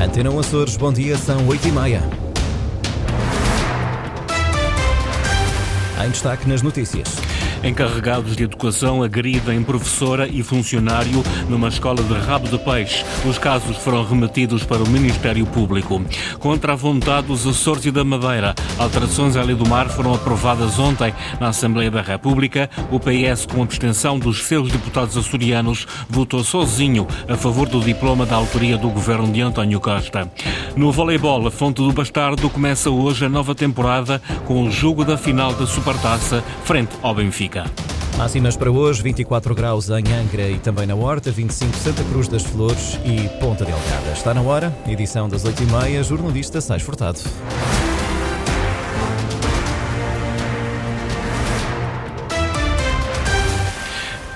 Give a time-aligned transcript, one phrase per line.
[0.00, 2.02] Antena Açores, bom dia, são 8 e meia.
[6.04, 7.31] Em destaque nas notícias.
[7.64, 13.04] Encarregados de educação agridem professora e funcionário numa escola de rabo de peixe.
[13.24, 16.02] Os casos foram remetidos para o Ministério Público.
[16.40, 20.76] Contra a vontade dos Açores e da Madeira, alterações à lei do mar foram aprovadas
[20.80, 22.68] ontem na Assembleia da República.
[22.90, 28.34] O PS, com abstenção dos seus deputados açorianos, votou sozinho a favor do diploma da
[28.34, 30.28] autoria do governo de António Costa.
[30.74, 35.16] No voleibol, a Fonte do Bastardo começa hoje a nova temporada com o jogo da
[35.16, 37.51] final da Supertaça frente ao Benfica.
[38.16, 42.42] Máximas para hoje, 24 graus em Angra e também na Horta, 25 Santa Cruz das
[42.42, 44.12] Flores e Ponta Delgada.
[44.12, 47.20] Está na hora, edição das 8h30, jornalista Sais Furtado.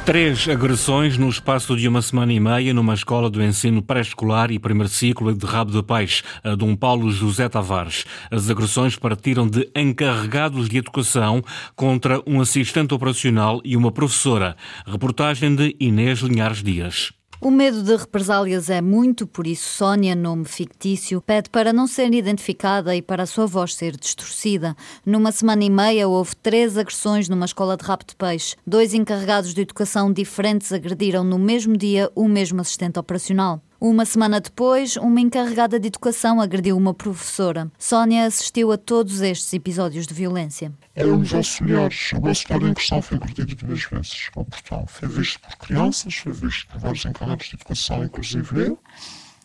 [0.07, 4.59] Três agressões no espaço de uma semana e meia numa escola do ensino pré-escolar e
[4.59, 8.05] primeiro ciclo de Rabo de Peixe, a Dom Paulo José Tavares.
[8.31, 11.43] As agressões partiram de encarregados de educação
[11.75, 14.57] contra um assistente operacional e uma professora.
[14.87, 17.13] Reportagem de Inês Linhares Dias.
[17.39, 22.13] O medo de represálias é muito, por isso Sónia, nome fictício, pede para não ser
[22.15, 24.75] identificada e para a sua voz ser distorcida.
[25.05, 28.57] Numa semana e meia houve três agressões numa escola de rapto de peixe.
[28.67, 33.61] Dois encarregados de educação diferentes agrediram no mesmo dia o mesmo assistente operacional.
[33.79, 37.71] Uma semana depois, uma encarregada de educação agrediu uma professora.
[37.79, 40.73] Sónia assistiu a todos estes episódios de violência.
[40.95, 42.13] Eram os auxiliares.
[42.13, 44.87] O auxiliar em questão foi agredido duas vezes ao.
[44.87, 48.79] Foi visto por crianças, foi visto por vários encarregados de educação, inclusive eu.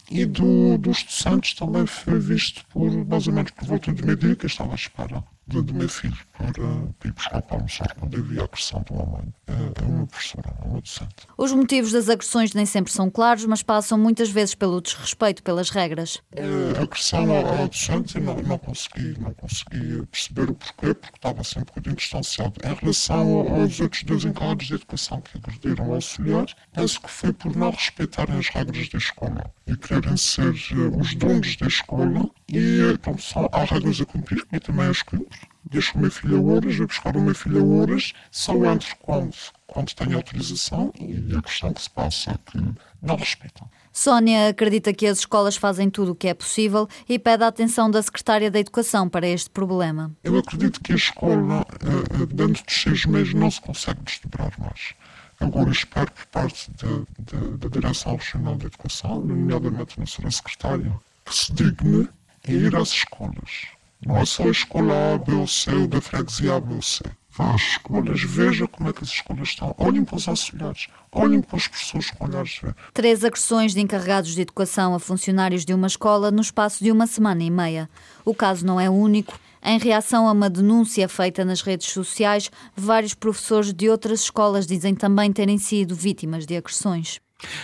[0.10, 4.36] E do, dos docentes também foi visto por, mais ou menos por volta de meio-dia,
[4.36, 8.24] que estava à espera do, do meu filho para ir buscar para almoçar quando eu
[8.24, 9.34] vi a agressão de uma mãe.
[9.48, 11.16] É, é uma professora, é uma docente.
[11.38, 15.70] Os motivos das agressões nem sempre são claros, mas passam muitas vezes pelo desrespeito pelas
[15.70, 16.22] regras.
[16.32, 21.44] É, a agressão à docente não, não, consegui, não consegui perceber o porquê, porque estava
[21.44, 22.54] sempre bocadinho distanciado.
[22.64, 27.34] Em relação aos outros dois encargos de educação que agrediram o auxiliar, penso que foi
[27.34, 32.30] por não respeitarem as regras da escola e quererem ser uh, os donos da escola
[32.50, 36.38] e, como são, há regras a cumprir, e também as cumpro deixo o meu filho
[36.38, 39.36] a horas, vou buscar o meu filho a horas, só entro quando,
[39.68, 42.58] quando tenho autorização e a questão que se passa é que
[43.02, 43.70] não respeitam.
[43.94, 47.92] Sónia acredita que as escolas fazem tudo o que é possível e pede a atenção
[47.92, 50.12] da Secretária da Educação para este problema.
[50.24, 54.94] Eu acredito que a escola, uh, dentro dos seis meses, não se consegue desdobrar mais.
[55.42, 60.32] Agora espero por parte da Direção Regional da Educação, nomeadamente na Sra.
[60.32, 60.94] Secretária,
[61.26, 62.08] que se digne
[62.48, 63.68] a ir às escolas
[64.06, 66.82] não é só a escola A, B ou C, ou da freguesia A, B ou
[66.82, 67.04] C.
[67.34, 69.74] Vá às escolas, veja como é que as escolas estão.
[69.78, 72.60] Olhem para os auxiliares, olhem para as pessoas com olhares.
[72.94, 77.08] Três agressões de encarregados de educação a funcionários de uma escola no espaço de uma
[77.08, 77.90] semana e meia.
[78.26, 79.40] O caso não é único.
[79.64, 84.94] Em reação a uma denúncia feita nas redes sociais, vários professores de outras escolas dizem
[84.94, 87.22] também terem sido vítimas de agressões.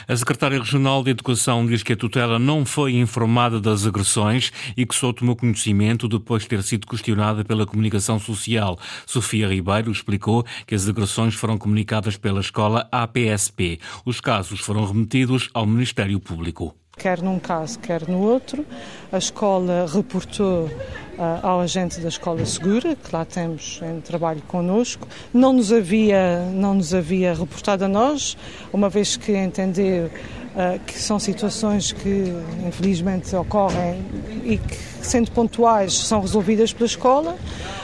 [0.08, 4.86] A secretária regional de Educação diz que a tutela não foi informada das agressões e
[4.86, 8.80] que só tomou conhecimento depois de ter sido questionada pela comunicação social.
[9.06, 13.80] Sofia Ribeiro explicou que as agressões foram comunicadas pela escola APSP.
[14.06, 16.76] Os casos foram remetidos ao Ministério Público.
[16.98, 18.66] Quer num caso, quer no outro,
[19.12, 25.08] a escola reportou uh, ao agente da Escola Segura, que lá temos em trabalho connosco,
[25.32, 28.36] não nos havia, não nos havia reportado a nós,
[28.74, 32.34] uma vez que entendeu uh, que são situações que
[32.68, 34.04] infelizmente ocorrem
[34.44, 37.38] e que, sendo pontuais, são resolvidas pela escola.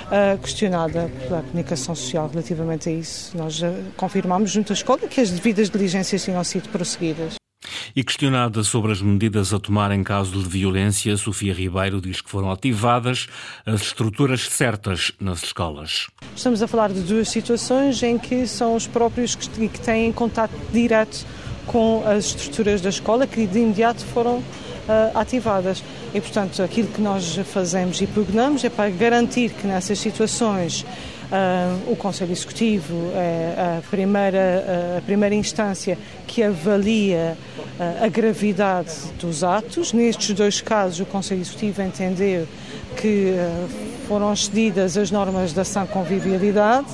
[0.03, 3.61] Uh, questionada pela comunicação social relativamente a isso, nós
[3.97, 7.42] confirmamos junto à escola que as devidas diligências tinham sido prosseguidas.
[7.95, 12.29] E questionada sobre as medidas a tomar em casos de violência, Sofia Ribeiro diz que
[12.29, 13.27] foram ativadas
[13.63, 16.07] as estruturas certas nas escolas.
[16.35, 21.23] Estamos a falar de duas situações em que são os próprios que, têm contato direto
[21.67, 24.43] com as estruturas da escola que de imediato foram uh,
[25.13, 25.83] ativadas.
[26.15, 30.83] E, portanto, aquilo que nós fazemos e prognamos é para garantir que nessas situações
[31.33, 35.97] Uh, o Conselho Executivo é a primeira, a primeira instância
[36.27, 37.35] que avalia
[37.79, 39.93] uh, a gravidade dos atos.
[39.93, 42.47] Nestes dois casos, o Conselho Executivo entendeu
[43.01, 43.69] que uh,
[44.07, 46.89] foram excedidas as normas da sã convivialidade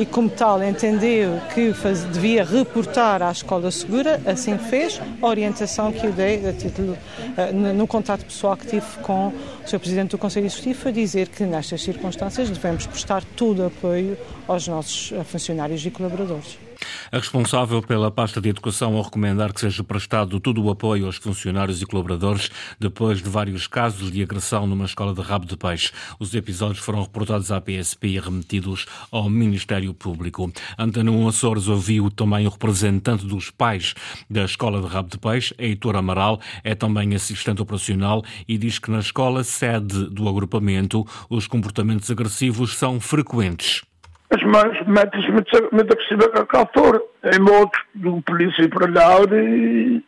[0.00, 5.92] e, como tal, entendeu que faz, devia reportar à Escola Segura, assim fez, a orientação
[5.92, 9.32] que eu dei a título, uh, no contato pessoal que tive com o
[9.68, 9.78] Sr.
[9.78, 14.16] Presidente do Conselho Executivo, a dizer que nestas circunstâncias devemos prestar todo o apoio
[14.48, 16.69] aos nossos funcionários e colaboradores.
[17.12, 21.16] A responsável pela pasta de educação ao recomendar que seja prestado todo o apoio aos
[21.16, 25.92] funcionários e colaboradores depois de vários casos de agressão numa escola de rabo de peixe.
[26.18, 30.52] Os episódios foram reportados à PSP e remetidos ao Ministério Público.
[30.78, 33.94] Antena Açores ouviu também o representante dos pais
[34.28, 38.90] da escola de rabo de peixe, Heitor Amaral, é também assistente operacional e diz que
[38.90, 43.82] na escola sede do agrupamento os comportamentos agressivos são frequentes
[44.30, 47.02] as mães metem-se muito, muito agressiva com a altura.
[47.24, 50.02] Em modo do polícia para lá e,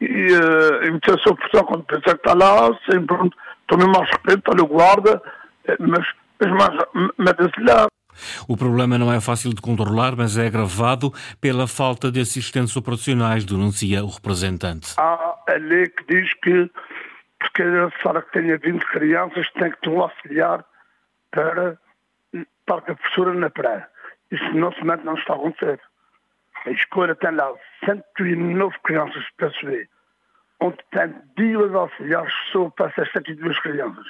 [0.00, 3.16] e, uh, e meter a sua pressão quando pensa que está lá, sempre
[3.66, 5.22] tomem mais respeito, olha o guarda,
[5.66, 6.06] eh, mas
[6.40, 6.84] as mães
[7.18, 7.86] metem-se lá.
[8.46, 13.44] O problema não é fácil de controlar, mas é agravado pela falta de assistentes operacionais,
[13.44, 14.94] denuncia o representante.
[14.98, 16.70] Há a lei que diz que
[17.38, 20.64] porque a senhora que tenha 20 crianças tem que ter um auxiliar
[21.30, 21.78] para
[22.66, 23.88] parque a professora na praia.
[24.30, 25.80] Isso nesse momento não está a acontecer.
[26.66, 27.52] A escola tem lá
[27.84, 29.88] 109 crianças para se ver,
[30.60, 34.06] onde tem duas auxiliares só para essas 102 crianças.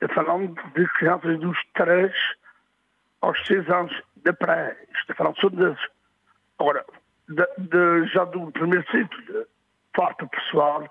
[0.00, 2.12] Estou falando de crianças dos 3
[3.20, 4.76] aos 6 anos da praia.
[4.94, 5.78] Estou falando só deles.
[6.58, 6.84] Agora,
[7.28, 9.46] de, de, já do primeiro ciclo,
[9.92, 10.84] parte pessoal,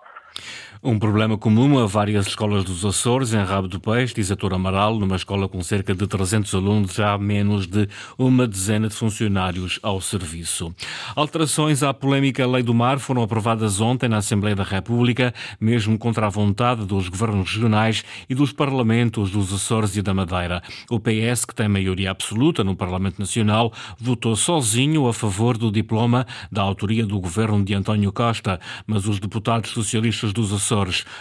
[0.84, 4.56] um problema comum a várias escolas dos Açores, em Rabo do Peixe, diz a Tora
[4.56, 7.88] Amaral, numa escola com cerca de 300 alunos, já há menos de
[8.18, 10.74] uma dezena de funcionários ao serviço.
[11.16, 16.28] Alterações à polémica Lei do Mar foram aprovadas ontem na Assembleia da República, mesmo contra
[16.28, 20.62] a vontade dos governos regionais e dos parlamentos dos Açores e da Madeira.
[20.90, 26.26] O PS, que tem maioria absoluta no Parlamento Nacional, votou sozinho a favor do diploma
[26.52, 30.67] da autoria do governo de António Costa, mas os deputados socialistas dos Açores,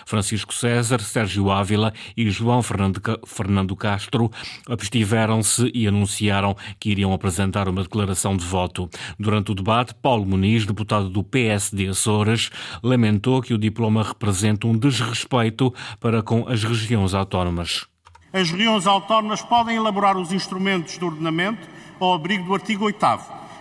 [0.05, 4.31] Francisco César, Sérgio Ávila e João Fernando Castro,
[4.69, 8.89] abstiveram-se e anunciaram que iriam apresentar uma declaração de voto.
[9.19, 12.51] Durante o debate, Paulo Muniz, deputado do PSD Açores,
[12.83, 17.87] lamentou que o diploma representa um desrespeito para com as regiões autónomas.
[18.33, 21.67] As regiões autónomas podem elaborar os instrumentos do ordenamento
[21.99, 23.07] ao abrigo do artigo 8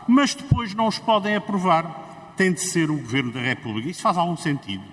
[0.07, 2.33] mas depois não os podem aprovar.
[2.35, 3.89] Tem de ser o Governo da República.
[3.89, 4.83] Isso faz algum sentido.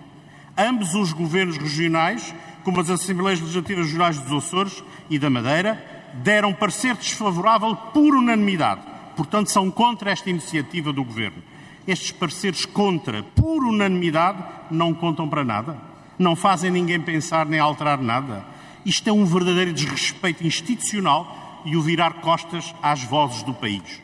[0.56, 5.82] Ambos os governos regionais, como as Assembleias Legislativas Regionais dos Açores e da Madeira,
[6.22, 8.82] deram parecer desfavorável por unanimidade.
[9.16, 11.42] Portanto, são contra esta iniciativa do Governo.
[11.86, 15.76] Estes pareceres contra, por unanimidade, não contam para nada.
[16.18, 18.44] Não fazem ninguém pensar nem alterar nada.
[18.84, 24.00] Isto é um verdadeiro desrespeito institucional e o virar costas às vozes do país.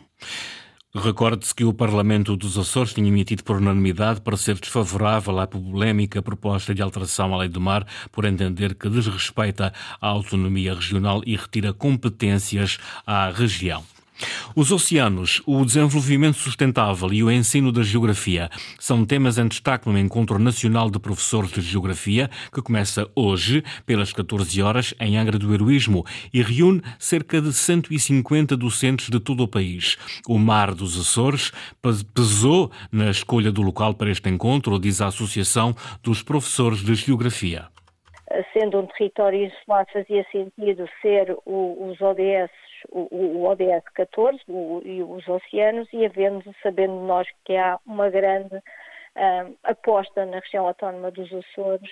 [0.94, 6.22] Recorde-se que o Parlamento dos Açores tinha emitido por unanimidade para ser desfavorável à polémica
[6.22, 9.70] proposta de alteração à Lei do Mar, por entender que desrespeita
[10.00, 13.84] a autonomia regional e retira competências à região.
[14.54, 19.98] Os oceanos, o desenvolvimento sustentável e o ensino da geografia são temas em destaque no
[19.98, 25.52] Encontro Nacional de Professores de Geografia, que começa hoje, pelas 14 horas, em Angra do
[25.52, 29.96] Heroísmo, e reúne cerca de 150 docentes de todo o país.
[30.26, 31.52] O Mar dos Açores
[32.14, 37.68] pesou na escolha do local para este encontro, diz a Associação dos Professores de Geografia
[38.52, 42.50] sendo um território isolado, fazia sentido ser o, os ODS
[42.90, 48.10] o, o ODS 14 o, e os oceanos e havendo, sabendo nós que há uma
[48.10, 51.90] grande uh, aposta na região autónoma dos Açores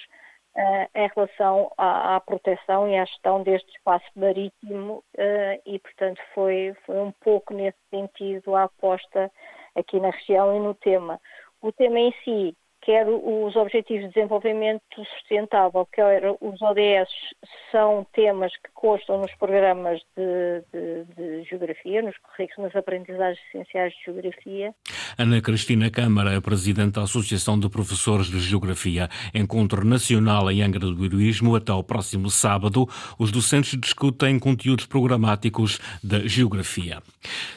[0.56, 6.20] uh, em relação à, à, proteção e à gestão deste espaço marítimo uh, e, portanto,
[6.34, 9.30] foi, foi um pouco nesse sentido a aposta
[9.74, 11.20] aqui na região e no tema.
[11.60, 17.10] O tema em si quer os Objetivos de Desenvolvimento Sustentável, quer os ODS,
[17.72, 23.92] são temas que constam nos programas de, de, de Geografia, nos currículos, nas aprendizagens essenciais
[23.92, 24.72] de Geografia.
[25.18, 29.08] Ana Cristina Câmara é Presidente da Associação de Professores de Geografia.
[29.32, 32.86] Encontro nacional em Angra do Heroísmo até o próximo sábado.
[33.18, 37.02] Os docentes discutem conteúdos programáticos da Geografia.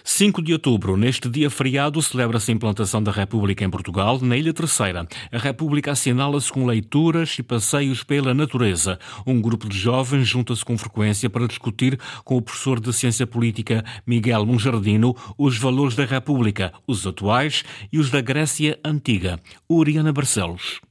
[0.05, 4.53] 5 de outubro, neste dia feriado, celebra-se a implantação da República em Portugal, na Ilha
[4.53, 5.05] Terceira.
[5.29, 8.97] A República assinala-se com leituras e passeios pela natureza.
[9.27, 13.83] Um grupo de jovens junta-se com frequência para discutir com o professor de Ciência Política
[14.07, 17.48] Miguel Monjardino os valores da República, os atuais
[17.91, 19.39] e os da Grécia Antiga.
[19.69, 20.81] Uriana Barcelos.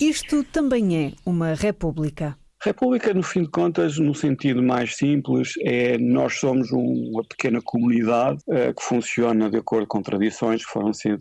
[0.00, 2.36] Isto também é uma república.
[2.64, 8.38] República, no fim de contas, no sentido mais simples, é nós somos uma pequena comunidade
[8.46, 11.18] uh, que funciona de acordo com tradições que foram sendo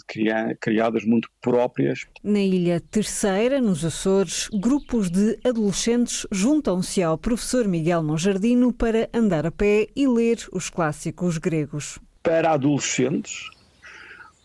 [0.60, 2.06] criadas muito próprias.
[2.24, 9.48] Na Ilha Terceira, nos Açores, grupos de adolescentes juntam-se ao professor Miguel Monjardino para andar
[9.48, 12.00] a pé e ler os clássicos gregos.
[12.24, 13.50] Para adolescentes,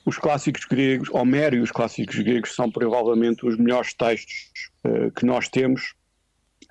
[0.04, 4.50] os clássicos gregos, Homero e os clássicos gregos são provavelmente os melhores textos
[4.84, 5.94] uh, que nós temos,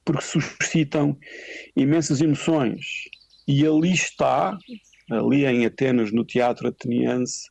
[0.03, 1.17] porque suscitam
[1.75, 2.85] imensas emoções.
[3.47, 4.57] E ali está,
[5.11, 7.49] ali em Atenas, no teatro ateniense,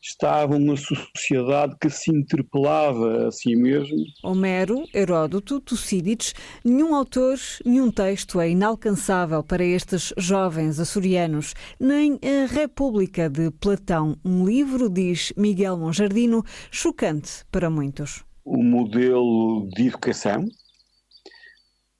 [0.00, 4.04] estava uma sociedade que se interpelava a si mesmo.
[4.22, 12.46] Homero, Heródoto, Tucídides, nenhum autor, nenhum texto é inalcançável para estes jovens açorianos, nem a
[12.46, 18.24] República de Platão, um livro, diz Miguel Monjardino, chocante para muitos.
[18.44, 20.44] O modelo de educação,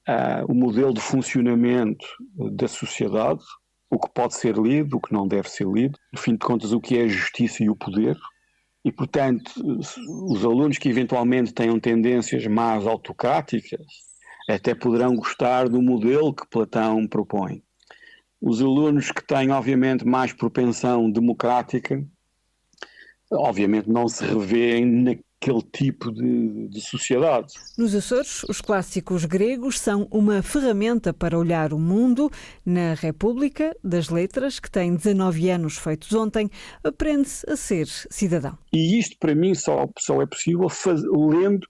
[0.08, 2.06] uh, o modelo de funcionamento
[2.56, 3.42] da sociedade,
[3.90, 6.72] o que pode ser lido, o que não deve ser lido, no fim de contas,
[6.72, 8.16] o que é a justiça e o poder.
[8.84, 9.52] E, portanto,
[10.30, 13.86] os alunos que eventualmente tenham tendências mais autocráticas
[14.48, 17.62] até poderão gostar do modelo que Platão propõe.
[18.40, 22.02] Os alunos que têm, obviamente, mais propensão democrática,
[23.30, 27.54] obviamente não se revêem aquele tipo de, de, sociedade.
[27.76, 32.30] Nos Açores, os clássicos gregos são uma ferramenta para olhar o mundo.
[32.66, 36.50] Na República das Letras, que tem 19 anos feitos ontem,
[36.82, 38.58] aprende-se a ser cidadão.
[38.72, 41.66] E isto, para mim, só, só é possível faz, lendo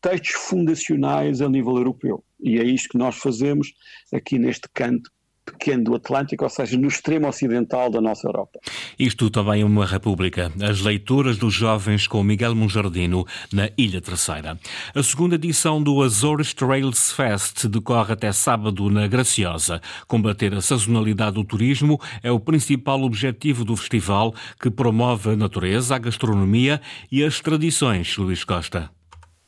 [0.00, 2.22] textos fundacionais a nível europeu.
[2.38, 3.72] E é isto que nós fazemos
[4.12, 5.10] aqui neste canto
[5.50, 8.58] pequeno do Atlântico, ou seja, no extremo ocidental da nossa Europa.
[8.98, 10.52] Isto também é uma república.
[10.62, 14.58] As leituras dos jovens com Miguel Monjardino na Ilha Terceira.
[14.94, 19.80] A segunda edição do Azores Trails Fest decorre até sábado na Graciosa.
[20.06, 25.94] Combater a sazonalidade do turismo é o principal objetivo do festival, que promove a natureza,
[25.94, 28.90] a gastronomia e as tradições, Luís Costa.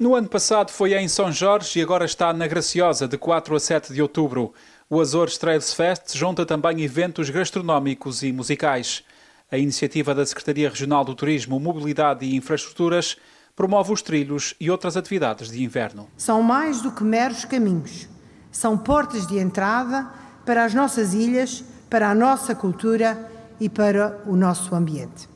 [0.01, 3.61] No ano passado foi em São Jorge e agora está na Graciosa, de 4 a
[3.61, 4.55] 7 de outubro.
[4.93, 9.05] O Azores Trails Fest junta também eventos gastronómicos e musicais.
[9.49, 13.17] A iniciativa da Secretaria Regional do Turismo, Mobilidade e Infraestruturas
[13.55, 16.09] promove os trilhos e outras atividades de inverno.
[16.17, 18.09] São mais do que meros caminhos.
[18.51, 20.11] São portas de entrada
[20.45, 23.31] para as nossas ilhas, para a nossa cultura
[23.61, 25.29] e para o nosso ambiente.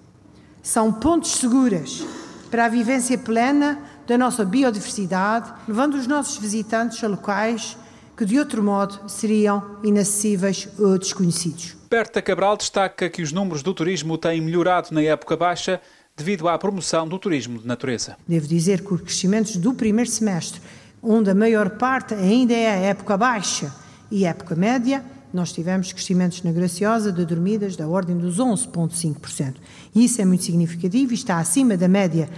[0.64, 2.04] São pontes seguras
[2.50, 7.76] para a vivência plena da nossa biodiversidade, levando os nossos visitantes a locais
[8.16, 11.76] que de outro modo seriam inacessíveis ou desconhecidos.
[11.90, 15.80] Berta Cabral destaca que os números do turismo têm melhorado na época baixa
[16.16, 18.16] devido à promoção do turismo de natureza.
[18.26, 20.60] Devo dizer que os crescimentos do primeiro semestre,
[21.02, 23.74] onde a maior parte ainda é a época baixa
[24.10, 25.04] e época média,
[25.34, 29.56] nós tivemos crescimentos na Graciosa de dormidas da ordem dos 11,5%.
[29.94, 32.28] E isso é muito significativo e está acima da média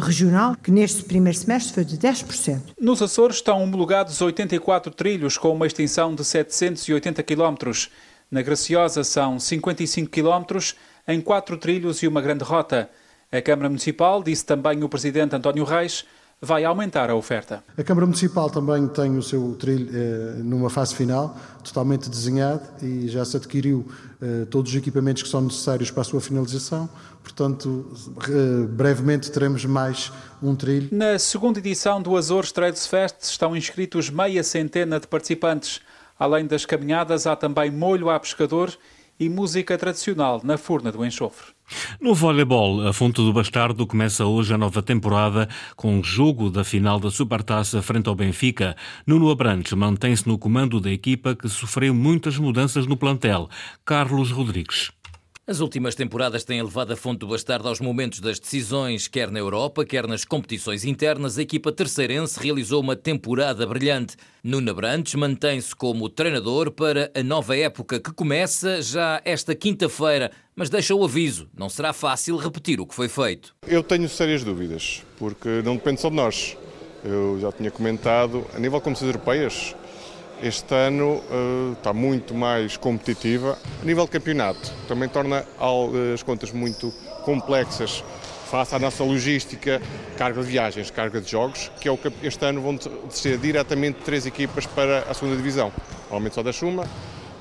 [0.00, 2.60] regional, que neste primeiro semestre foi de 10%.
[2.80, 7.70] Nos Açores estão homologados 84 trilhos com uma extensão de 780 km.
[8.30, 10.58] Na Graciosa são 55 km
[11.06, 12.90] em quatro trilhos e uma grande rota.
[13.30, 16.04] A Câmara Municipal, disse também o Presidente António Reis,
[16.44, 17.62] vai aumentar a oferta.
[17.78, 23.06] A Câmara Municipal também tem o seu trilho eh, numa fase final, totalmente desenhado e
[23.06, 23.86] já se adquiriu
[24.20, 26.90] eh, todos os equipamentos que são necessários para a sua finalização.
[27.22, 27.92] Portanto,
[28.28, 30.10] eh, brevemente teremos mais
[30.42, 30.88] um trilho.
[30.90, 35.80] Na segunda edição do Azores Trades Fest estão inscritos meia centena de participantes.
[36.18, 38.76] Além das caminhadas, há também molho a pescador
[39.22, 41.52] e música tradicional na Furna do Enxofre.
[42.00, 46.64] No voleibol, a Fonte do Bastardo começa hoje a nova temporada com o jogo da
[46.64, 48.76] final da Supertaça frente ao Benfica.
[49.06, 53.48] Nuno Abrantes mantém-se no comando da equipa que sofreu muitas mudanças no plantel.
[53.84, 54.90] Carlos Rodrigues.
[55.44, 59.40] As últimas temporadas têm levado a Fonte do Bastardo aos momentos das decisões, quer na
[59.40, 61.36] Europa, quer nas competições internas.
[61.36, 64.16] A equipa terceirense realizou uma temporada brilhante.
[64.44, 70.70] Nuno Brantes mantém-se como treinador para a nova época que começa já esta quinta-feira, mas
[70.70, 73.52] deixa o aviso: não será fácil repetir o que foi feito.
[73.66, 76.56] Eu tenho sérias dúvidas, porque não depende só de nós.
[77.04, 79.74] Eu já tinha comentado, a nível de competições europeias,
[80.42, 83.56] este ano uh, está muito mais competitiva.
[83.80, 85.44] A nível de campeonato, também torna
[86.12, 86.92] as contas muito
[87.24, 88.02] complexas
[88.50, 89.80] face à nossa logística,
[90.18, 94.00] carga de viagens, carga de jogos, que é o que este ano vão ser diretamente
[94.04, 95.72] três equipas para a segunda divisão.
[96.02, 96.84] Normalmente só da Chuma,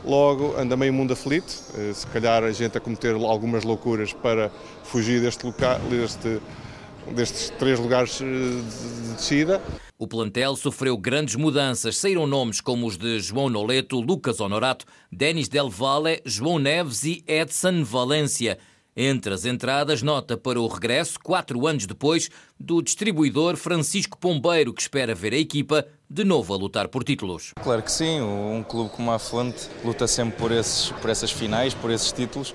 [0.05, 4.49] logo anda meio mundo aflito, uh, se calhar a gente a cometer algumas loucuras para
[4.83, 6.39] fugir deste, local, deste
[7.09, 9.61] destes três lugares eh, de descida.
[10.01, 11.95] O plantel sofreu grandes mudanças.
[11.95, 17.23] Saíram nomes como os de João Noleto, Lucas Honorato, Denis Del Valle, João Neves e
[17.27, 18.57] Edson Valência.
[18.97, 22.31] Entre as entradas, nota para o regresso, quatro anos depois,
[22.61, 27.53] do distribuidor Francisco Pombeiro, que espera ver a equipa de novo a lutar por títulos.
[27.61, 31.73] Claro que sim, um clube como a Fonte luta sempre por, esses, por essas finais,
[31.73, 32.53] por esses títulos.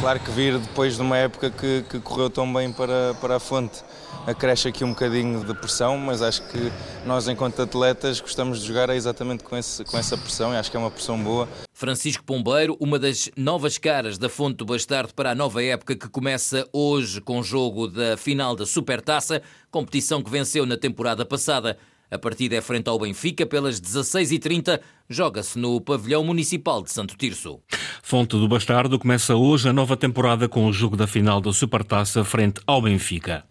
[0.00, 3.40] Claro que vir depois de uma época que, que correu tão bem para, para a
[3.40, 3.82] Fonte
[4.26, 6.72] acresce aqui um bocadinho de pressão, mas acho que
[7.04, 10.76] nós, enquanto atletas, gostamos de jogar exatamente com, esse, com essa pressão e acho que
[10.76, 11.48] é uma pressão boa.
[11.72, 16.08] Francisco Pombeiro, uma das novas caras da Fonte do Bastardo para a nova época que
[16.08, 19.39] começa hoje com o jogo da final da Supertaça,
[19.70, 21.78] competição que venceu na temporada passada.
[22.10, 24.80] A partida é frente ao Benfica pelas 16h30.
[25.08, 27.60] Joga-se no pavilhão municipal de Santo Tirso.
[28.02, 32.24] Fonte do Bastardo começa hoje a nova temporada com o jogo da final da Supertaça
[32.24, 33.44] frente ao Benfica.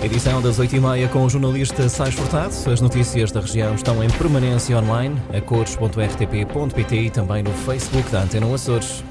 [0.00, 2.54] Edição das 8h30 com o jornalista Sais Furtado.
[2.70, 8.22] As notícias da região estão em permanência online, a cores.rtp.pt e também no Facebook da
[8.22, 9.02] Antena Açores.